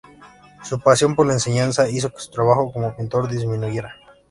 [0.63, 3.97] Su pasión por la enseñanza, hizo que su trabajo como pintor disminuyera.